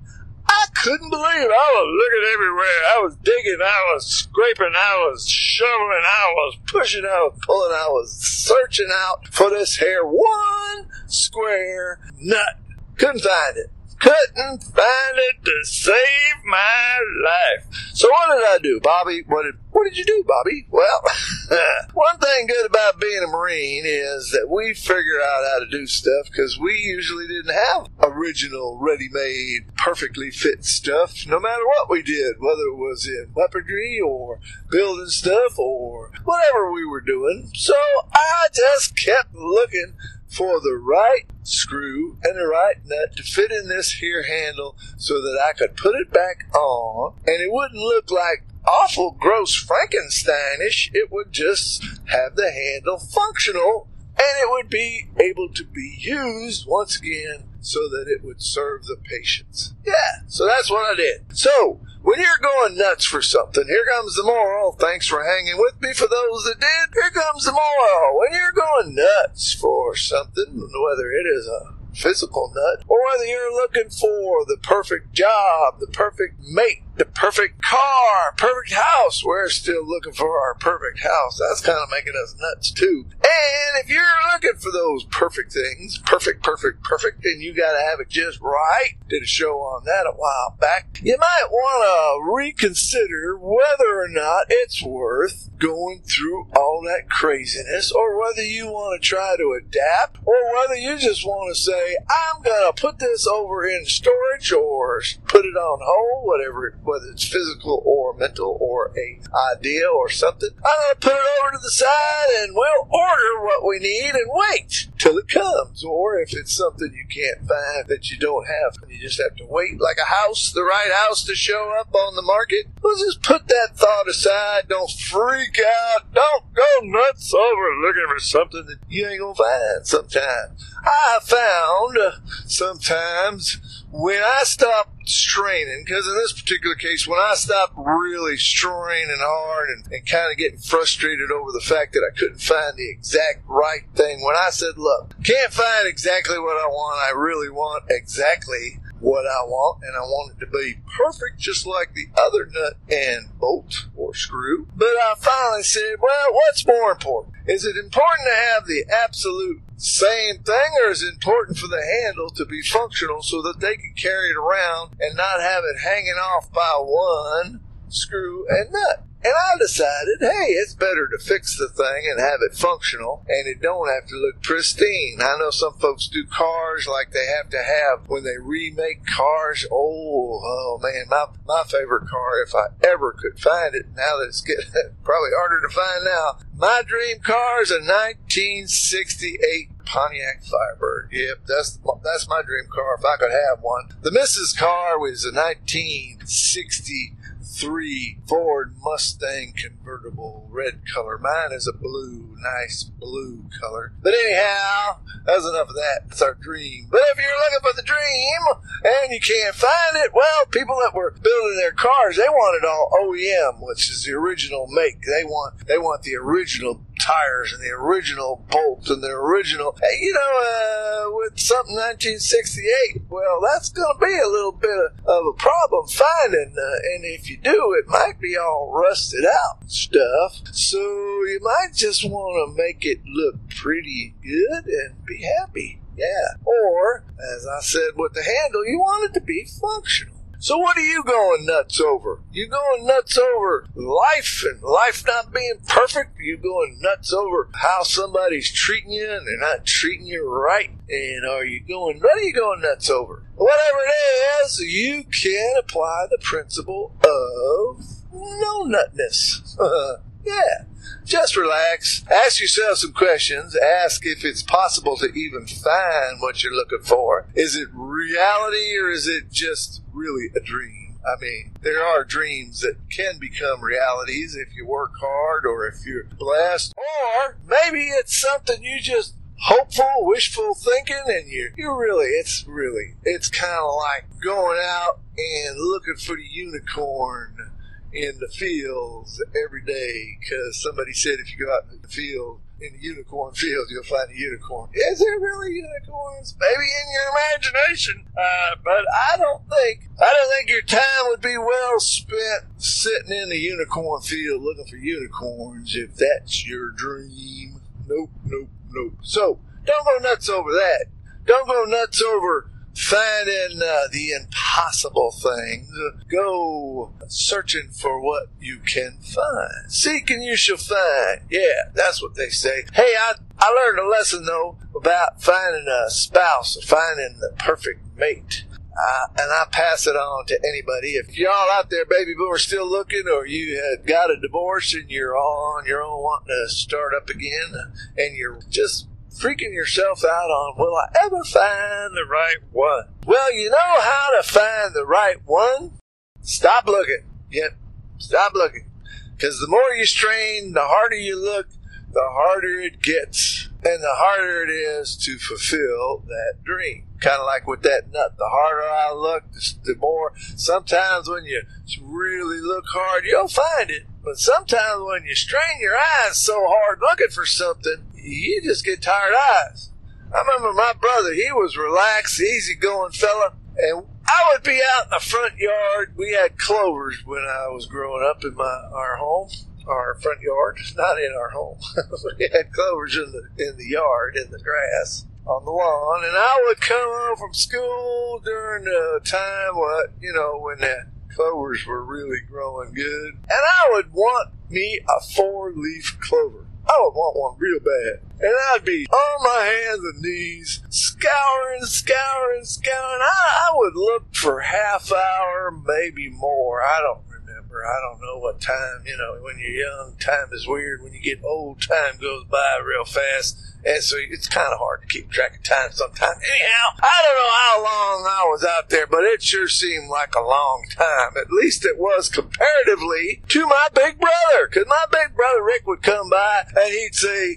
I 0.48 0.66
couldn't 0.74 1.10
believe 1.10 1.42
it. 1.42 1.50
I 1.50 1.70
was 1.74 1.88
looking 1.98 2.30
everywhere. 2.32 2.80
I 2.96 3.00
was 3.02 3.16
digging, 3.22 3.58
I 3.62 3.92
was 3.94 4.06
scraping, 4.06 4.72
I 4.74 5.08
was 5.08 5.28
shoveling, 5.28 6.04
I 6.04 6.32
was 6.34 6.56
pushing, 6.66 7.04
I 7.04 7.28
was 7.28 7.38
pulling, 7.42 7.72
I 7.72 7.88
was 7.88 8.12
searching 8.12 8.88
out 8.92 9.28
for 9.28 9.50
this 9.50 9.76
hair. 9.76 10.04
one 10.04 10.88
square 11.06 12.00
nut. 12.20 12.58
Couldn't 12.96 13.20
find 13.20 13.56
it 13.56 13.70
couldn't 13.98 14.62
find 14.62 15.16
it 15.16 15.44
to 15.44 15.64
save 15.64 16.44
my 16.44 17.00
life. 17.24 17.66
So 17.94 18.08
what 18.08 18.36
did 18.36 18.46
I 18.46 18.58
do, 18.62 18.80
Bobby? 18.82 19.22
What 19.26 19.44
did 19.44 19.54
what 19.70 19.84
did 19.84 19.96
you 19.96 20.04
do, 20.04 20.24
Bobby? 20.26 20.66
Well, 20.70 21.02
one 21.94 22.18
thing 22.18 22.46
good 22.46 22.66
about 22.66 22.98
being 23.00 23.22
a 23.22 23.26
Marine 23.26 23.84
is 23.86 24.30
that 24.30 24.48
we 24.50 24.74
figure 24.74 25.20
out 25.22 25.44
how 25.52 25.58
to 25.60 25.70
do 25.70 25.86
stuff 25.86 26.26
because 26.30 26.58
we 26.58 26.78
usually 26.78 27.28
didn't 27.28 27.54
have 27.54 27.88
original, 28.02 28.78
ready-made, 28.80 29.76
perfectly 29.76 30.30
fit 30.30 30.64
stuff. 30.64 31.26
No 31.26 31.38
matter 31.38 31.64
what 31.64 31.90
we 31.90 32.02
did, 32.02 32.36
whether 32.40 32.62
it 32.62 32.76
was 32.76 33.06
in 33.06 33.30
weaponry 33.34 34.00
or 34.04 34.40
building 34.70 35.08
stuff 35.08 35.58
or 35.58 36.10
whatever 36.24 36.72
we 36.72 36.86
were 36.86 37.00
doing. 37.00 37.50
So 37.54 37.74
I 38.12 38.48
just 38.52 38.96
kept 38.96 39.34
looking 39.34 39.94
for 40.28 40.60
the 40.60 40.76
right 40.76 41.24
screw 41.42 42.18
and 42.22 42.36
the 42.36 42.46
right 42.46 42.76
nut 42.84 43.16
to 43.16 43.22
fit 43.22 43.50
in 43.50 43.68
this 43.68 43.92
here 43.92 44.22
handle 44.22 44.76
so 44.96 45.20
that 45.22 45.40
I 45.42 45.52
could 45.52 45.76
put 45.76 45.94
it 45.94 46.12
back 46.12 46.54
on 46.54 47.14
and 47.26 47.42
it 47.42 47.50
wouldn't 47.50 47.80
look 47.80 48.10
like 48.10 48.44
awful 48.66 49.12
gross 49.12 49.56
Frankensteinish. 49.56 50.90
It 50.94 51.10
would 51.10 51.32
just 51.32 51.82
have 52.06 52.36
the 52.36 52.52
handle 52.52 52.98
functional 52.98 53.88
and 54.18 54.36
it 54.40 54.50
would 54.50 54.68
be 54.68 55.08
able 55.18 55.48
to 55.50 55.64
be 55.64 55.96
used 55.98 56.66
once 56.66 56.98
again 56.98 57.44
so 57.60 57.88
that 57.88 58.06
it 58.08 58.24
would 58.24 58.42
serve 58.42 58.84
the 58.84 58.96
patients. 58.96 59.74
Yeah, 59.86 60.22
so 60.26 60.46
that's 60.46 60.70
what 60.70 60.92
I 60.92 60.96
did. 60.96 61.36
So, 61.36 61.80
when 62.02 62.20
you're 62.20 62.38
going 62.40 62.76
nuts 62.76 63.04
for 63.04 63.22
something, 63.22 63.66
here 63.66 63.84
comes 63.84 64.16
the 64.16 64.22
moral. 64.22 64.72
Thanks 64.72 65.06
for 65.06 65.24
hanging 65.24 65.58
with 65.58 65.80
me. 65.80 65.92
For 65.92 66.08
those 66.08 66.44
that 66.44 66.60
did, 66.60 66.94
here 66.94 67.10
comes 67.10 67.44
the 67.44 67.52
moral. 67.52 68.18
When 68.18 68.32
you're 68.32 68.52
going 68.52 68.94
nuts 68.94 69.54
for 69.54 69.96
something, 69.96 70.54
whether 70.56 71.10
it 71.10 71.26
is 71.26 71.46
a 71.48 71.74
physical 71.94 72.52
nut, 72.54 72.84
or 72.86 72.98
whether 73.04 73.24
you're 73.26 73.52
looking 73.52 73.90
for 73.90 74.44
the 74.46 74.58
perfect 74.62 75.12
job, 75.12 75.80
the 75.80 75.88
perfect 75.88 76.40
mate, 76.40 76.82
the 76.98 77.04
perfect 77.04 77.62
car, 77.62 78.34
perfect 78.36 78.72
house. 78.72 79.24
We're 79.24 79.48
still 79.48 79.86
looking 79.86 80.12
for 80.12 80.40
our 80.40 80.54
perfect 80.54 81.00
house. 81.00 81.38
That's 81.38 81.60
kind 81.60 81.78
of 81.78 81.90
making 81.90 82.14
us 82.22 82.34
nuts 82.38 82.72
too. 82.72 83.06
And 83.12 83.84
if 83.84 83.88
you're 83.88 84.02
looking 84.32 84.58
for 84.58 84.72
those 84.72 85.04
perfect 85.04 85.52
things, 85.52 85.98
perfect, 85.98 86.42
perfect, 86.42 86.82
perfect, 86.82 87.24
and 87.24 87.40
you 87.40 87.54
got 87.54 87.72
to 87.72 87.78
have 87.78 88.00
it 88.00 88.08
just 88.08 88.40
right, 88.40 88.96
did 89.08 89.22
a 89.22 89.26
show 89.26 89.58
on 89.58 89.84
that 89.84 90.06
a 90.06 90.12
while 90.16 90.56
back, 90.60 91.00
you 91.02 91.16
might 91.18 91.50
want 91.50 92.26
to 92.26 92.32
reconsider 92.32 93.38
whether 93.38 94.00
or 94.00 94.08
not 94.08 94.46
it's 94.48 94.82
worth 94.82 95.50
going 95.58 96.02
through 96.02 96.48
all 96.56 96.82
that 96.84 97.08
craziness 97.08 97.92
or 97.92 98.18
whether 98.18 98.42
you 98.42 98.66
want 98.66 99.00
to 99.00 99.06
try 99.06 99.36
to 99.36 99.58
adapt 99.60 100.18
or 100.24 100.36
whether 100.54 100.76
you 100.76 100.96
just 100.98 101.26
want 101.26 101.54
to 101.54 101.60
say, 101.60 101.96
I'm 102.08 102.42
going 102.42 102.72
to 102.72 102.80
put 102.80 102.98
this 102.98 103.26
over 103.26 103.66
in 103.66 103.84
storage 103.86 104.52
or 104.52 105.02
put 105.26 105.44
it 105.44 105.56
on 105.56 105.80
hold, 105.82 106.26
whatever 106.26 106.78
whether 106.88 107.12
it's 107.12 107.28
physical 107.28 107.82
or 107.84 108.14
mental 108.14 108.56
or 108.60 108.92
a 108.96 109.20
idea 109.52 109.86
or 109.86 110.08
something. 110.08 110.48
I'm 110.56 110.94
to 110.94 111.00
put 111.00 111.12
it 111.12 111.28
over 111.42 111.52
to 111.52 111.58
the 111.62 111.70
side 111.70 112.28
and 112.40 112.54
we'll 112.54 112.88
order 112.90 113.44
what 113.44 113.66
we 113.66 113.78
need 113.78 114.14
and 114.14 114.30
wait 114.30 114.88
till 114.98 115.18
it 115.18 115.28
comes. 115.28 115.84
Or 115.84 116.18
if 116.18 116.32
it's 116.32 116.56
something 116.56 116.90
you 116.92 117.06
can't 117.06 117.46
find 117.46 117.88
that 117.88 118.10
you 118.10 118.18
don't 118.18 118.46
have, 118.46 118.76
you 118.88 118.98
just 118.98 119.20
have 119.20 119.36
to 119.36 119.46
wait 119.46 119.80
like 119.80 119.98
a 120.02 120.14
house, 120.14 120.50
the 120.52 120.64
right 120.64 120.90
house 121.06 121.24
to 121.24 121.34
show 121.34 121.74
up 121.78 121.94
on 121.94 122.16
the 122.16 122.22
market, 122.22 122.66
well, 122.82 122.96
just 122.96 123.22
put 123.22 123.48
that 123.48 123.70
thought 123.74 124.08
aside. 124.08 124.68
Don't 124.68 124.90
freak 124.90 125.60
out. 125.60 126.12
Don't 126.14 126.54
go 126.54 126.64
nuts 126.82 127.34
over 127.34 127.76
looking 127.82 128.06
for 128.08 128.20
something 128.20 128.64
that 128.66 128.78
you 128.88 129.06
ain't 129.06 129.20
to 129.20 129.34
find 129.34 129.86
sometimes. 129.86 130.64
I 130.84 131.18
found 131.22 131.98
uh, 131.98 132.12
sometimes 132.46 133.60
when 133.90 134.22
I 134.22 134.42
stop 134.44 134.92
straining, 135.04 135.82
because 135.84 136.06
in 136.06 136.14
this 136.14 136.32
particular 136.32 136.74
case, 136.74 137.06
when 137.06 137.18
I 137.18 137.34
stopped 137.34 137.72
really 137.76 138.36
straining 138.36 139.16
hard 139.18 139.70
and, 139.70 139.92
and 139.92 140.06
kind 140.06 140.30
of 140.30 140.36
getting 140.36 140.58
frustrated 140.58 141.30
over 141.30 141.52
the 141.52 141.64
fact 141.64 141.94
that 141.94 142.06
I 142.06 142.16
couldn't 142.16 142.40
find 142.40 142.76
the 142.76 142.90
exact 142.90 143.42
right 143.46 143.88
thing, 143.94 144.22
when 144.22 144.36
I 144.36 144.50
said, 144.50 144.76
look, 144.76 145.14
can't 145.24 145.52
find 145.52 145.88
exactly 145.88 146.38
what 146.38 146.62
I 146.62 146.66
want, 146.66 147.00
I 147.08 147.18
really 147.18 147.48
want 147.48 147.84
exactly 147.88 148.78
what 149.00 149.26
I 149.26 149.44
want, 149.46 149.82
and 149.84 149.96
I 149.96 150.00
want 150.00 150.32
it 150.36 150.44
to 150.44 150.50
be 150.50 150.74
perfect, 150.96 151.38
just 151.38 151.66
like 151.66 151.94
the 151.94 152.08
other 152.20 152.46
nut 152.46 152.74
and 152.90 153.38
bolt 153.38 153.86
or 153.96 154.14
screw. 154.14 154.66
But 154.76 154.88
I 154.88 155.14
finally 155.16 155.62
said, 155.62 155.96
well, 156.00 156.32
what's 156.32 156.66
more 156.66 156.90
important? 156.90 157.36
Is 157.46 157.64
it 157.64 157.76
important 157.76 158.28
to 158.28 158.34
have 158.34 158.66
the 158.66 158.84
absolute 159.04 159.62
same 159.78 160.42
thing, 160.42 160.70
or 160.84 160.90
is 160.90 161.02
important 161.02 161.56
for 161.56 161.68
the 161.68 161.82
handle 162.02 162.30
to 162.30 162.44
be 162.44 162.60
functional 162.62 163.22
so 163.22 163.40
that 163.42 163.60
they 163.60 163.76
can 163.76 163.94
carry 163.96 164.30
it 164.30 164.36
around 164.36 164.96
and 165.00 165.16
not 165.16 165.40
have 165.40 165.62
it 165.64 165.80
hanging 165.80 166.18
off 166.20 166.52
by 166.52 166.74
one 166.80 167.60
screw 167.88 168.44
and 168.48 168.72
nut? 168.72 169.07
And 169.24 169.32
I 169.34 169.58
decided, 169.58 170.18
hey, 170.20 170.52
it's 170.52 170.74
better 170.74 171.08
to 171.08 171.18
fix 171.18 171.58
the 171.58 171.68
thing 171.68 172.06
and 172.08 172.20
have 172.20 172.40
it 172.40 172.54
functional 172.54 173.24
and 173.28 173.48
it 173.48 173.60
don't 173.60 173.88
have 173.88 174.06
to 174.08 174.14
look 174.14 174.40
pristine. 174.42 175.18
I 175.20 175.36
know 175.38 175.50
some 175.50 175.74
folks 175.74 176.06
do 176.06 176.24
cars 176.24 176.86
like 176.86 177.10
they 177.10 177.26
have 177.26 177.50
to 177.50 177.62
have 177.62 178.08
when 178.08 178.22
they 178.22 178.38
remake 178.38 179.04
cars. 179.06 179.66
Oh, 179.72 180.40
oh 180.44 180.78
man, 180.80 181.06
my, 181.08 181.26
my 181.46 181.64
favorite 181.64 182.08
car, 182.08 182.40
if 182.42 182.54
I 182.54 182.66
ever 182.86 183.12
could 183.12 183.40
find 183.40 183.74
it, 183.74 183.86
now 183.96 184.18
that 184.18 184.26
it's 184.28 184.40
getting 184.40 184.70
probably 185.02 185.30
harder 185.36 185.66
to 185.66 185.74
find 185.74 186.04
now, 186.04 186.38
my 186.56 186.82
dream 186.86 187.18
car 187.18 187.62
is 187.62 187.72
a 187.72 187.80
1968 187.82 189.70
Pontiac 189.84 190.44
Firebird. 190.44 191.08
Yep, 191.10 191.38
that's 191.46 191.78
that's 192.04 192.28
my 192.28 192.42
dream 192.42 192.66
car 192.70 192.96
if 192.98 193.04
I 193.04 193.16
could 193.16 193.32
have 193.32 193.62
one. 193.62 193.88
The 194.02 194.10
Mrs. 194.10 194.56
car 194.56 194.98
was 194.98 195.24
a 195.24 195.32
1960 195.32 197.14
three 197.58 198.18
Ford 198.26 198.76
Mustang 198.82 199.52
convertible 199.56 200.48
red 200.50 200.82
color. 200.92 201.18
Mine 201.18 201.52
is 201.52 201.66
a 201.66 201.76
blue, 201.76 202.36
nice 202.38 202.84
blue 202.84 203.44
color. 203.60 203.92
But 204.02 204.14
anyhow, 204.14 204.98
that's 205.26 205.44
enough 205.44 205.68
of 205.68 205.74
that. 205.74 206.02
It's 206.06 206.22
our 206.22 206.34
dream. 206.34 206.86
But 206.90 207.00
if 207.12 207.18
you're 207.18 207.26
looking 207.26 207.70
for 207.70 207.76
the 207.76 207.82
dream 207.82 208.84
and 208.84 209.12
you 209.12 209.20
can't 209.20 209.54
find 209.54 209.96
it, 210.04 210.14
well, 210.14 210.46
people 210.50 210.76
that 210.84 210.94
were 210.94 211.10
building 211.10 211.56
their 211.56 211.72
cars, 211.72 212.16
they 212.16 212.28
wanted 212.28 212.66
all 212.66 212.90
OEM, 213.02 213.66
which 213.66 213.90
is 213.90 214.04
the 214.04 214.12
original 214.12 214.66
make. 214.68 215.02
They 215.02 215.24
want 215.24 215.66
they 215.66 215.78
want 215.78 216.02
the 216.02 216.16
original 216.16 216.84
tires 217.08 217.52
and 217.52 217.62
the 217.62 217.70
original 217.70 218.44
bolts 218.50 218.90
and 218.90 219.02
the 219.02 219.08
original, 219.08 219.76
you 220.00 220.12
know, 220.12 221.08
uh, 221.08 221.16
with 221.16 221.38
something 221.38 221.74
1968, 221.74 223.02
well, 223.08 223.40
that's 223.40 223.70
going 223.70 223.94
to 223.94 224.06
be 224.06 224.12
a 224.12 224.28
little 224.28 224.52
bit 224.52 224.76
of 225.06 225.26
a 225.26 225.32
problem 225.38 225.88
finding. 225.88 226.54
Uh, 226.56 226.94
and 226.94 227.04
if 227.04 227.30
you 227.30 227.38
do, 227.38 227.74
it 227.78 227.88
might 227.88 228.20
be 228.20 228.36
all 228.36 228.72
rusted 228.72 229.24
out 229.24 229.70
stuff. 229.70 230.40
So 230.52 230.78
you 230.78 231.40
might 231.42 231.74
just 231.74 232.04
want 232.04 232.50
to 232.50 232.62
make 232.62 232.84
it 232.84 233.00
look 233.06 233.36
pretty 233.48 234.14
good 234.22 234.66
and 234.66 235.04
be 235.06 235.24
happy. 235.38 235.80
Yeah. 235.96 236.36
Or, 236.44 237.04
as 237.34 237.46
I 237.46 237.60
said 237.60 237.90
with 237.96 238.12
the 238.12 238.22
handle, 238.22 238.66
you 238.66 238.78
want 238.78 239.10
it 239.10 239.18
to 239.18 239.24
be 239.24 239.46
functional. 239.60 240.17
So 240.40 240.56
what 240.56 240.76
are 240.76 240.80
you 240.80 241.02
going 241.02 241.46
nuts 241.46 241.80
over? 241.80 242.20
You 242.30 242.46
going 242.46 242.86
nuts 242.86 243.18
over 243.18 243.66
life 243.74 244.44
and 244.48 244.62
life 244.62 245.04
not 245.04 245.32
being 245.32 245.58
perfect? 245.66 246.18
You 246.20 246.36
going 246.36 246.78
nuts 246.80 247.12
over 247.12 247.48
how 247.54 247.82
somebody's 247.82 248.52
treating 248.52 248.92
you 248.92 249.10
and 249.10 249.26
they're 249.26 249.38
not 249.38 249.66
treating 249.66 250.06
you 250.06 250.28
right? 250.28 250.70
And 250.88 251.28
are 251.28 251.44
you 251.44 251.60
going, 251.60 251.98
what 251.98 252.18
are 252.18 252.22
you 252.22 252.32
going 252.32 252.60
nuts 252.60 252.88
over? 252.88 253.24
Whatever 253.34 253.78
it 253.78 254.44
is, 254.44 254.60
you 254.60 255.04
can 255.04 255.54
apply 255.58 256.06
the 256.08 256.18
principle 256.22 256.94
of 257.02 257.84
no 258.12 258.62
nutness. 258.62 259.56
yeah. 260.24 260.64
Just 261.04 261.36
relax. 261.36 262.04
Ask 262.10 262.40
yourself 262.40 262.78
some 262.78 262.92
questions. 262.92 263.56
Ask 263.56 264.04
if 264.04 264.24
it's 264.24 264.42
possible 264.42 264.96
to 264.98 265.06
even 265.06 265.46
find 265.46 266.20
what 266.20 266.42
you're 266.42 266.54
looking 266.54 266.82
for. 266.82 267.26
Is 267.34 267.56
it 267.56 267.68
reality 267.72 268.76
or 268.76 268.90
is 268.90 269.06
it 269.06 269.30
just 269.30 269.82
really 269.92 270.28
a 270.36 270.40
dream? 270.40 270.98
I 271.06 271.18
mean, 271.20 271.52
there 271.62 271.82
are 271.82 272.04
dreams 272.04 272.60
that 272.60 272.76
can 272.90 273.18
become 273.18 273.62
realities 273.62 274.36
if 274.36 274.54
you 274.54 274.66
work 274.66 274.92
hard 275.00 275.46
or 275.46 275.66
if 275.66 275.86
you're 275.86 276.04
blessed. 276.04 276.74
Or 276.76 277.38
maybe 277.46 277.84
it's 277.86 278.20
something 278.20 278.62
you 278.62 278.80
just 278.80 279.14
hopeful, 279.40 279.86
wishful 280.00 280.54
thinking, 280.54 281.02
and 281.06 281.28
you 281.28 281.50
you 281.56 281.72
really, 281.72 282.06
it's 282.06 282.44
really, 282.46 282.94
it's 283.04 283.28
kind 283.28 283.58
of 283.58 283.74
like 283.76 284.20
going 284.20 284.58
out 284.62 285.00
and 285.16 285.58
looking 285.58 285.96
for 285.96 286.16
the 286.16 286.26
unicorn 286.28 287.52
in 287.92 288.18
the 288.20 288.28
fields 288.28 289.22
every 289.44 289.62
day 289.62 290.18
because 290.20 290.62
somebody 290.62 290.92
said 290.92 291.18
if 291.18 291.32
you 291.32 291.46
go 291.46 291.52
out 291.54 291.64
in 291.72 291.80
the 291.80 291.88
field 291.88 292.40
in 292.60 292.72
the 292.72 292.80
unicorn 292.80 293.32
field, 293.34 293.66
you'll 293.70 293.84
find 293.84 294.10
a 294.10 294.18
unicorn. 294.18 294.68
Is 294.74 294.98
there 294.98 295.18
really 295.18 295.54
unicorns? 295.54 296.34
Maybe 296.40 296.64
in 296.64 296.92
your 296.92 297.12
imagination. 297.14 298.04
Uh, 298.16 298.56
but 298.64 298.84
I 299.12 299.16
don't 299.16 299.42
think, 299.48 299.88
I 300.00 300.12
don't 300.12 300.36
think 300.36 300.50
your 300.50 300.62
time 300.62 301.06
would 301.08 301.20
be 301.20 301.38
well 301.38 301.78
spent 301.78 302.44
sitting 302.56 303.12
in 303.12 303.28
the 303.28 303.38
unicorn 303.38 304.02
field 304.02 304.42
looking 304.42 304.66
for 304.66 304.76
unicorns 304.76 305.76
if 305.76 305.94
that's 305.94 306.46
your 306.46 306.70
dream. 306.70 307.60
Nope, 307.86 308.10
nope, 308.24 308.48
nope. 308.70 308.94
So, 309.02 309.38
don't 309.64 309.84
go 309.84 310.08
nuts 310.08 310.28
over 310.28 310.50
that. 310.50 310.86
Don't 311.26 311.46
go 311.46 311.64
nuts 311.64 312.02
over 312.02 312.50
finding 312.78 313.60
uh, 313.60 313.88
the 313.90 314.12
impossible 314.12 315.10
things. 315.10 315.68
Go 316.08 316.92
searching 317.08 317.70
for 317.72 318.00
what 318.00 318.28
you 318.40 318.58
can 318.58 318.98
find. 319.00 319.70
Seek 319.70 320.10
and 320.10 320.22
you 320.22 320.36
shall 320.36 320.58
find. 320.58 321.22
Yeah, 321.28 321.70
that's 321.74 322.00
what 322.00 322.14
they 322.14 322.28
say. 322.28 322.64
Hey, 322.72 322.94
I, 322.96 323.14
I 323.38 323.50
learned 323.50 323.80
a 323.80 323.88
lesson 323.88 324.24
though 324.24 324.58
about 324.76 325.20
finding 325.20 325.66
a 325.66 325.90
spouse, 325.90 326.56
finding 326.64 327.18
the 327.20 327.34
perfect 327.36 327.80
mate. 327.96 328.44
Uh, 328.80 329.06
and 329.18 329.32
I 329.32 329.46
pass 329.50 329.88
it 329.88 329.96
on 329.96 330.26
to 330.26 330.38
anybody. 330.48 330.92
If 330.92 331.18
y'all 331.18 331.50
out 331.50 331.68
there, 331.70 331.84
baby 331.84 332.14
boomers, 332.16 332.44
still 332.44 332.70
looking, 332.70 333.08
or 333.12 333.26
you 333.26 333.60
had 333.60 333.84
got 333.84 334.12
a 334.12 334.20
divorce 334.20 334.72
and 334.72 334.88
you're 334.88 335.16
all 335.16 335.56
on 335.58 335.66
your 335.66 335.82
own 335.82 336.00
wanting 336.00 336.28
to 336.28 336.48
start 336.48 336.94
up 336.94 337.08
again, 337.08 337.54
and 337.96 338.16
you're 338.16 338.38
just 338.48 338.86
freaking 339.18 339.52
yourself 339.52 340.04
out 340.04 340.30
on, 340.30 340.54
will 340.56 340.76
I 340.76 340.86
ever 341.04 341.24
find 341.24 341.94
the 341.94 342.06
right 342.08 342.36
one? 342.52 342.84
Well, 343.06 343.32
you 343.34 343.50
know 343.50 343.80
how 343.80 344.10
to 344.16 344.22
find 344.22 344.74
the 344.74 344.86
right 344.86 345.16
one? 345.24 345.72
Stop 346.20 346.66
looking. 346.66 347.04
Yep, 347.30 347.56
stop 347.98 348.34
looking. 348.34 348.70
Because 349.16 349.40
the 349.40 349.48
more 349.48 349.74
you 349.76 349.86
strain, 349.86 350.52
the 350.52 350.62
harder 350.62 350.96
you 350.96 351.20
look, 351.22 351.48
the 351.92 352.06
harder 352.06 352.60
it 352.60 352.82
gets. 352.82 353.48
And 353.64 353.82
the 353.82 353.94
harder 353.94 354.44
it 354.44 354.50
is 354.50 354.96
to 354.98 355.18
fulfill 355.18 356.04
that 356.06 356.44
dream. 356.44 356.86
Kind 357.00 357.18
of 357.18 357.26
like 357.26 357.46
with 357.46 357.62
that 357.62 357.90
nut. 357.90 358.16
The 358.16 358.28
harder 358.28 358.62
I 358.62 358.92
look, 358.92 359.24
the 359.64 359.74
more. 359.74 360.12
Sometimes 360.36 361.08
when 361.08 361.24
you 361.24 361.42
really 361.82 362.40
look 362.40 362.66
hard, 362.68 363.04
you'll 363.04 363.26
find 363.26 363.70
it. 363.70 363.86
But 364.04 364.18
sometimes 364.18 364.84
when 364.84 365.04
you 365.04 365.14
strain 365.16 365.60
your 365.60 365.76
eyes 365.76 366.18
so 366.18 366.46
hard 366.46 366.78
looking 366.80 367.10
for 367.10 367.26
something, 367.26 367.87
you 368.08 368.42
just 368.42 368.64
get 368.64 368.82
tired 368.82 369.14
eyes. 369.14 369.70
I 370.12 370.22
remember 370.22 370.52
my 370.52 370.72
brother, 370.80 371.12
he 371.12 371.30
was 371.32 371.56
relaxed, 371.56 372.20
easygoing 372.20 372.92
fella, 372.92 373.34
and 373.58 373.84
I 374.06 374.32
would 374.32 374.42
be 374.42 374.60
out 374.76 374.84
in 374.84 374.90
the 374.90 375.00
front 375.00 375.36
yard. 375.36 375.94
We 375.96 376.12
had 376.12 376.38
clovers 376.38 377.02
when 377.04 377.22
I 377.22 377.48
was 377.48 377.66
growing 377.66 378.06
up 378.08 378.24
in 378.24 378.34
my 378.34 378.68
our 378.72 378.96
home, 378.96 379.28
our 379.66 379.96
front 379.96 380.22
yard, 380.22 380.58
not 380.76 380.98
in 380.98 381.12
our 381.12 381.30
home. 381.30 381.58
we 382.18 382.30
had 382.32 382.52
clovers 382.52 382.96
in 382.96 383.12
the 383.12 383.44
in 383.44 383.58
the 383.58 383.68
yard, 383.68 384.16
in 384.16 384.30
the 384.30 384.38
grass, 384.38 385.04
on 385.26 385.44
the 385.44 385.50
lawn, 385.50 386.04
and 386.04 386.16
I 386.16 386.42
would 386.46 386.60
come 386.60 386.88
home 386.88 387.16
from 387.18 387.34
school 387.34 388.20
during 388.24 388.64
the 388.64 389.00
time 389.04 389.56
what 389.56 389.90
you 390.00 390.12
know 390.14 390.38
when 390.40 390.60
the 390.60 390.86
clovers 391.14 391.66
were 391.66 391.84
really 391.84 392.20
growing 392.20 392.72
good, 392.72 393.14
and 393.14 393.30
I 393.30 393.72
would 393.72 393.92
want 393.92 394.30
me 394.48 394.80
a 394.88 395.04
four 395.14 395.52
leaf 395.52 395.98
clover. 396.00 396.46
I 396.68 396.80
would 396.82 396.94
want 396.94 397.16
one 397.16 397.36
real 397.38 397.60
bad. 397.60 398.00
And 398.20 398.34
I'd 398.52 398.64
be 398.64 398.86
on 398.86 399.22
my 399.22 399.44
hands 399.44 399.80
and 399.84 400.02
knees, 400.02 400.60
scouring, 400.68 401.64
scouring, 401.64 402.44
scouring. 402.44 403.00
I, 403.00 403.48
I 403.48 403.52
would 403.54 403.74
look 403.74 404.14
for 404.14 404.40
half 404.40 404.92
hour, 404.92 405.50
maybe 405.50 406.10
more. 406.10 406.62
I 406.62 406.80
don't 406.80 407.07
remember. 407.48 407.66
I 407.66 407.80
don't 407.80 408.00
know 408.00 408.18
what 408.18 408.40
time, 408.40 408.82
you 408.84 408.96
know, 408.96 409.22
when 409.22 409.38
you're 409.38 409.66
young, 409.66 409.94
time 410.00 410.28
is 410.32 410.46
weird. 410.46 410.82
When 410.82 410.92
you 410.92 411.00
get 411.00 411.24
old, 411.24 411.62
time 411.62 411.98
goes 412.00 412.24
by 412.24 412.60
real 412.64 412.84
fast. 412.84 413.38
And 413.64 413.82
so 413.82 413.96
it's 413.98 414.28
kind 414.28 414.52
of 414.52 414.58
hard 414.58 414.82
to 414.82 414.86
keep 414.86 415.10
track 415.10 415.36
of 415.36 415.42
time 415.42 415.72
sometimes. 415.72 416.18
Anyhow, 416.22 416.68
I 416.80 417.02
don't 417.02 417.18
know 417.18 417.32
how 417.32 417.64
long 417.64 418.06
I 418.06 418.24
was 418.30 418.44
out 418.44 418.70
there, 418.70 418.86
but 418.86 419.04
it 419.04 419.22
sure 419.22 419.48
seemed 419.48 419.88
like 419.88 420.14
a 420.14 420.22
long 420.22 420.64
time. 420.76 421.10
At 421.20 421.32
least 421.32 421.64
it 421.64 421.78
was 421.78 422.08
comparatively 422.08 423.22
to 423.28 423.46
my 423.46 423.68
big 423.74 423.98
brother. 423.98 424.48
Cause 424.48 424.64
my 424.66 424.84
big 424.90 425.14
brother 425.16 425.42
Rick 425.42 425.66
would 425.66 425.82
come 425.82 426.08
by 426.08 426.44
and 426.54 426.72
he'd 426.72 426.94
say, 426.94 427.36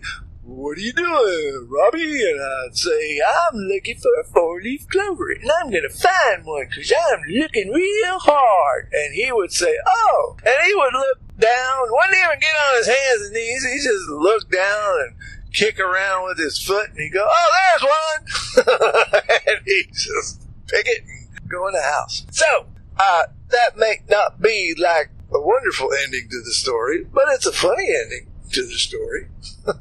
what 0.56 0.78
are 0.78 0.82
you 0.82 0.94
doing, 0.94 1.68
Robbie? 1.70 2.30
And 2.30 2.42
I'd 2.42 2.76
say, 2.76 3.20
I'm 3.20 3.56
looking 3.56 3.98
for 3.98 4.12
a 4.20 4.24
four-leaf 4.26 4.88
clover, 4.90 5.32
and 5.32 5.50
I'm 5.60 5.70
going 5.70 5.84
to 5.84 5.90
find 5.90 6.46
one 6.46 6.68
because 6.70 6.92
I'm 6.92 7.22
looking 7.30 7.72
real 7.72 8.20
hard. 8.20 8.90
And 8.92 9.14
he 9.14 9.32
would 9.32 9.52
say, 9.52 9.74
oh, 9.88 10.38
and 10.44 10.56
he 10.66 10.76
would 10.76 10.94
look 10.94 11.20
down, 11.40 11.88
wouldn't 11.90 12.18
even 12.18 12.40
get 12.40 12.56
on 12.56 12.78
his 12.78 12.88
hands 12.88 13.22
and 13.24 13.34
knees. 13.34 13.64
He 13.64 13.78
just 13.78 14.10
looked 14.10 14.52
down 14.52 15.02
and 15.02 15.16
kick 15.54 15.80
around 15.80 16.26
with 16.26 16.38
his 16.38 16.60
foot, 16.60 16.90
and 16.90 17.00
he'd 17.00 17.14
go, 17.14 17.28
oh, 17.28 17.52
there's 17.80 18.66
one. 18.68 19.22
and 19.48 19.60
he 19.66 19.84
just 19.94 20.48
pick 20.68 20.88
it 20.88 21.04
and 21.04 21.50
go 21.50 21.68
in 21.68 21.74
the 21.74 21.82
house. 21.82 22.26
So, 22.32 22.66
uh, 22.98 23.24
that 23.50 23.78
may 23.78 24.02
not 24.10 24.42
be 24.42 24.76
like 24.78 25.10
a 25.34 25.42
wonderful 25.42 25.90
ending 26.04 26.28
to 26.30 26.42
the 26.44 26.52
story, 26.52 27.04
but 27.04 27.24
it's 27.30 27.46
a 27.46 27.52
funny 27.52 27.88
ending 28.04 28.31
to 28.52 28.66
the 28.66 28.78
story. 28.78 29.28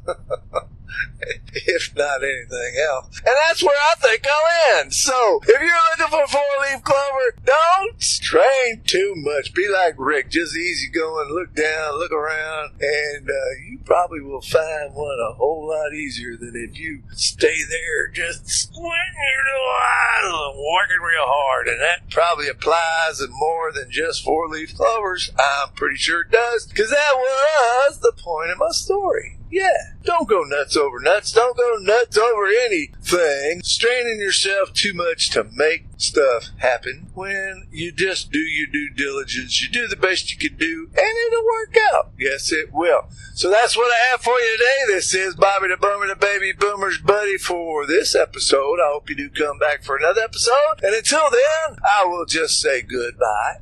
if 1.53 1.95
not 1.95 2.23
anything 2.23 2.73
else. 2.89 3.19
And 3.25 3.35
that's 3.47 3.63
where 3.63 3.75
I 3.75 3.95
think 3.95 4.25
I'll 4.27 4.79
end. 4.79 4.93
So, 4.93 5.39
if 5.43 5.49
you're 5.49 5.59
looking 5.59 6.17
for 6.17 6.27
four 6.27 6.41
leaf 6.61 6.83
clover, 6.83 7.35
don't 7.45 8.20
strain 8.31 8.81
too 8.85 9.13
much. 9.17 9.53
Be 9.53 9.67
like 9.67 9.95
Rick, 9.97 10.29
just 10.29 10.55
easy 10.55 10.89
going, 10.89 11.29
look 11.29 11.53
down, 11.53 11.99
look 11.99 12.13
around, 12.13 12.71
and 12.79 13.29
uh, 13.29 13.51
you 13.67 13.79
probably 13.83 14.21
will 14.21 14.41
find 14.41 14.93
one 14.93 15.19
a 15.19 15.33
whole 15.33 15.67
lot 15.67 15.93
easier 15.93 16.37
than 16.37 16.53
if 16.55 16.79
you 16.79 17.03
stay 17.11 17.57
there 17.69 18.07
just 18.07 18.47
squinting 18.47 18.85
your 18.85 19.43
little 19.51 19.67
eyes 19.83 20.53
and 20.53 20.63
working 20.63 21.01
real 21.03 21.25
hard. 21.25 21.67
And 21.67 21.81
that 21.81 22.09
probably 22.09 22.47
applies 22.47 23.17
to 23.17 23.27
more 23.27 23.73
than 23.73 23.91
just 23.91 24.23
four 24.23 24.47
leaf 24.47 24.75
clovers. 24.75 25.31
I'm 25.37 25.73
pretty 25.73 25.97
sure 25.97 26.21
it 26.21 26.31
does, 26.31 26.67
because 26.67 26.89
that 26.89 27.13
was 27.13 27.99
the 27.99 28.13
point 28.17 28.51
of 28.51 28.59
my 28.59 28.71
story. 28.71 29.40
Yeah, 29.51 29.67
don't 30.03 30.29
go 30.29 30.43
nuts 30.43 30.77
over 30.77 30.99
nuts. 31.01 31.33
Don't 31.33 31.57
go 31.57 31.75
nuts 31.81 32.17
over 32.17 32.47
anything. 32.47 33.61
Straining 33.63 34.19
yourself 34.19 34.71
too 34.73 34.93
much 34.93 35.29
to 35.31 35.43
make 35.53 35.87
stuff 35.97 36.47
happen 36.57 37.09
when 37.13 37.67
you 37.69 37.91
just 37.91 38.31
do 38.31 38.39
your 38.39 38.67
due 38.67 38.89
diligence. 38.95 39.61
You 39.61 39.69
do 39.69 39.87
the 39.87 39.97
best 39.97 40.31
you 40.31 40.37
can 40.37 40.57
do 40.57 40.89
and 40.95 41.17
it'll 41.27 41.45
work 41.45 41.75
out. 41.93 42.11
Yes, 42.17 42.51
it 42.51 42.71
will. 42.71 43.09
So 43.35 43.49
that's 43.49 43.75
what 43.75 43.91
I 43.91 44.09
have 44.11 44.21
for 44.21 44.39
you 44.39 44.57
today. 44.57 44.95
This 44.95 45.13
is 45.13 45.35
Bobby 45.35 45.67
the 45.67 45.77
Boomer, 45.77 46.07
the 46.07 46.15
baby 46.15 46.53
boomer's 46.53 46.97
buddy 46.97 47.37
for 47.37 47.85
this 47.85 48.15
episode. 48.15 48.79
I 48.79 48.91
hope 48.91 49.09
you 49.09 49.15
do 49.15 49.29
come 49.29 49.59
back 49.59 49.83
for 49.83 49.97
another 49.97 50.21
episode. 50.21 50.81
And 50.81 50.95
until 50.95 51.29
then, 51.29 51.77
I 51.83 52.05
will 52.05 52.25
just 52.25 52.61
say 52.61 52.81
goodbye 52.81 53.57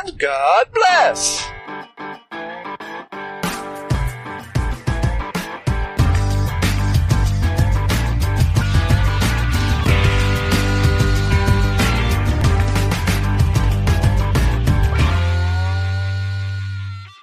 and 0.00 0.18
God 0.18 0.68
bless. 0.72 1.46